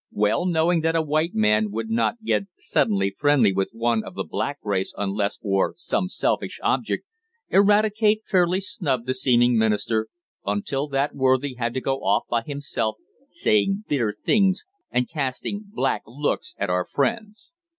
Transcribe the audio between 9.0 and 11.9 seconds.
the seeming minister, until that worthy had to